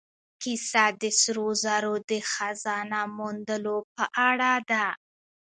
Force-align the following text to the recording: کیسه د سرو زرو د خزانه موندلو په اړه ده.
کیسه 0.41 0.85
د 1.01 1.03
سرو 1.21 1.47
زرو 1.63 1.95
د 2.09 2.11
خزانه 2.31 3.01
موندلو 3.17 3.77
په 3.95 4.03
اړه 4.29 4.53
ده. 4.69 4.87